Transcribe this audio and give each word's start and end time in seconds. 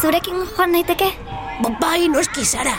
zurekin 0.00 0.46
joan 0.56 0.72
naiteke? 0.72 1.10
Bai, 1.80 2.08
noski 2.08 2.44
zara. 2.46 2.76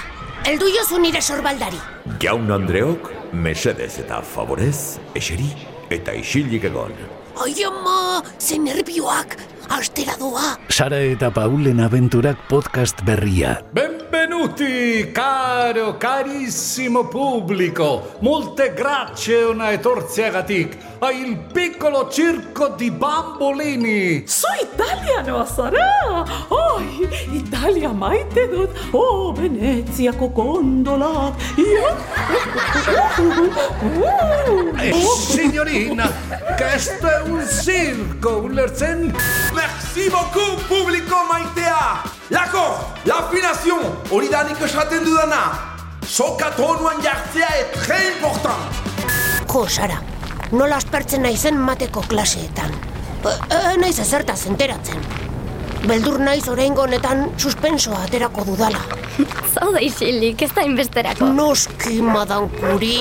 Eldu 0.47 0.69
jozu 0.71 0.99
nire 1.01 1.21
sorbaldari. 1.21 1.79
Jaun 2.23 2.51
Andreok, 2.51 3.11
mesedez 3.33 3.91
eta 3.99 4.21
favorez, 4.23 4.99
eseri 5.19 5.49
eta 5.91 6.15
isilik 6.15 6.63
egon. 6.71 6.95
Ai 7.39 7.53
ama, 7.67 8.23
zen 8.39 8.65
nervioak, 8.67 9.35
astera 9.75 10.15
doa. 10.19 10.55
Sara 10.71 10.99
eta 10.99 11.31
Paulen 11.31 11.83
aventurak 11.83 12.47
podcast 12.51 13.03
berria. 13.07 13.59
Benvenuti, 14.39 15.11
caro, 15.11 15.97
carissimo 15.97 17.09
pubblico. 17.09 18.15
Molte 18.19 18.73
grazie 18.73 19.43
una 19.43 19.71
e 19.71 19.81
torziagatic 19.81 20.77
il 21.07 21.37
piccolo 21.37 22.09
circo 22.09 22.69
di 22.69 22.91
bambolini. 22.91 24.23
So 24.27 24.47
italiano 24.61 25.45
sarà. 25.45 26.25
Oh, 26.47 26.79
Italia 27.31 27.91
mai 27.91 28.25
tenut. 28.33 28.69
Oh, 28.91 29.31
Venezia 29.33 30.13
cocondola. 30.13 31.33
Io. 31.55 31.97
Eh, 34.77 34.91
oh. 34.91 35.15
signorina, 35.15 36.11
questo 36.55 37.07
è 37.07 37.21
un 37.21 37.45
circo, 37.45 38.39
un 38.39 38.51
lerzen. 38.51 39.15
Merci 39.53 40.09
beaucoup, 40.09 40.65
pubblico, 40.67 41.15
my 41.29 41.45
L'accord, 42.59 43.05
l'affination, 43.05 43.83
hori 44.11 44.27
da 44.27 44.41
nik 44.43 44.59
esaten 44.65 45.05
dudana. 45.05 45.43
Soka 46.03 46.49
tonuan 46.57 46.99
jartzea 47.01 47.47
et 47.59 47.71
très 47.71 48.09
important. 48.11 48.59
Jo, 49.47 49.61
Sara, 49.67 50.01
nola 50.51 50.75
aspertzen 50.81 51.23
naizen 51.23 51.55
mateko 51.55 52.03
klaseetan. 52.11 52.75
E, 53.23 53.31
e, 53.31 53.77
naiz 53.79 53.95
ezertaz 54.03 54.41
enteratzen. 54.51 54.99
Beldur 55.85 56.19
naiz 56.19 56.49
oraingo 56.51 56.83
honetan 56.83 57.29
suspensoa 57.37 58.03
aterako 58.09 58.43
dudala. 58.51 58.83
Zaude 59.53 59.85
isilik, 59.85 60.41
ez 60.41 60.51
da 60.51 60.67
inbesterako. 60.67 61.31
Noski, 61.39 62.01
madan 62.03 62.49
kuri. 62.59 62.97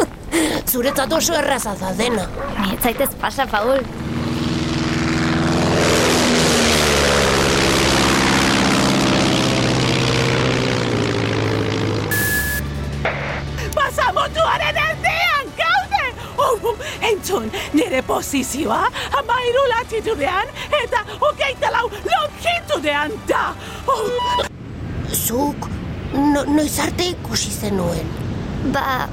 Zuretzat 0.70 1.12
oso 1.12 1.36
erraza 1.36 1.76
da 1.76 1.92
dena. 1.98 2.24
Ni 2.62 2.72
ez 2.78 2.80
zaitez 2.86 3.12
pasa, 3.20 3.44
Paul. 3.52 3.84
Entzun, 17.28 17.50
nire 17.72 18.02
posizioa 18.02 18.88
amairu 19.18 19.64
latitudean 19.68 20.48
eta 20.82 21.04
hogeita 21.20 21.70
lau 21.72 21.90
longitudean 21.90 23.12
da! 23.28 23.54
Oh, 23.86 24.44
Zuk, 25.12 25.68
no, 26.14 26.44
noiz 26.44 26.78
arte 26.80 27.10
ikusi 27.12 27.50
zenuen. 27.50 28.08
Ba, 28.72 29.08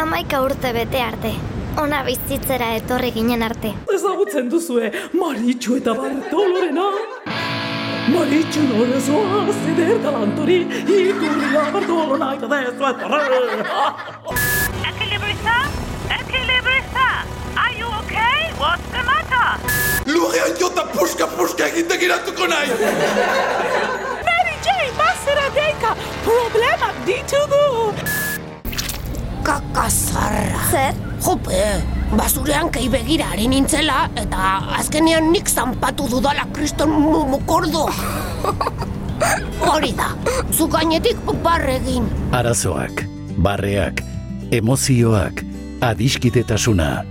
amaika 0.00 0.42
urte 0.42 0.72
bete 0.72 1.02
arte. 1.02 1.32
Ona 1.82 2.02
bizitzera 2.04 2.74
etorri 2.76 3.12
ginen 3.12 3.42
arte. 3.42 3.72
ezagutzen 3.94 4.50
duzue 4.50 4.90
Maritxu 5.14 5.76
eta 5.76 5.94
Bartolorena? 5.94 6.88
Maritxu 8.12 8.66
norezoa 8.68 9.46
zeder 9.64 10.02
galantori 10.02 10.60
iturria 10.98 11.70
Bartolona 11.72 12.34
eta 12.34 12.50
dezu 12.56 12.90
etorre! 12.90 14.31
Lurrean 21.02 21.18
jota 21.18 21.26
puska 21.26 21.26
puska 21.36 21.66
egiten 21.66 21.98
giratuko 21.98 22.46
nahi. 22.46 22.70
Mary 24.26 24.54
Jane, 24.64 24.90
bazera 24.96 25.48
deika, 25.54 25.96
problemak 26.24 26.94
ditugu! 27.06 27.94
Kakazarra. 29.42 30.60
Zer? 30.70 30.94
Jope, 31.24 31.82
basurean 32.16 32.70
kei 32.70 32.88
begira 32.88 33.26
ari 33.32 33.48
nintzela, 33.48 34.08
eta 34.16 34.62
azkenean 34.78 35.30
nik 35.32 35.48
zanpatu 35.48 36.06
dudala 36.10 36.46
kriston 36.52 36.90
mu- 36.90 37.26
mukordo. 37.26 37.88
Hori 39.60 39.92
da, 39.96 40.12
zu 40.52 40.68
gainetik 40.68 41.16
barregin. 41.42 42.06
Arazoak, 42.32 43.02
barreak, 43.38 44.02
emozioak, 44.52 45.42
adiskidetasuna. 45.80 47.02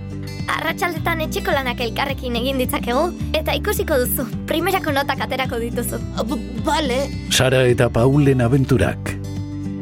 Arratxaldetan 0.58 1.22
etxeko 1.24 1.54
lanak 1.54 1.80
elkarrekin 1.80 2.36
egin 2.36 2.60
ditzakegu, 2.60 3.08
eta 3.38 3.54
ikusiko 3.56 3.96
duzu, 4.02 4.26
primerako 4.50 4.92
notak 4.92 5.24
aterako 5.24 5.58
dituzu. 5.62 6.00
B 6.28 6.38
bale, 6.66 7.00
Sara 7.30 7.64
eta 7.70 7.88
Paulen 7.88 8.44
aventurak. 8.44 9.16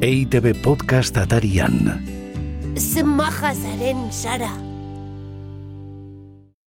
EITB 0.00 0.54
podcast 0.62 1.16
atarian. 1.16 1.91
ze 2.76 3.03
maja 3.04 3.53
zaren, 3.54 4.10
Sara. 4.12 4.69